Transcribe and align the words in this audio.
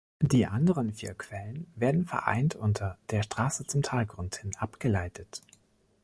Die 0.23 0.47
anderen 0.47 0.95
vier 0.95 1.13
Quellen 1.13 1.71
werden 1.75 2.07
vereint 2.07 2.55
unter 2.55 2.97
der 3.11 3.21
Straße 3.21 3.65
zum 3.67 3.83
Talgrund 3.83 4.37
hin 4.37 4.49
abgeleitet. 4.55 5.43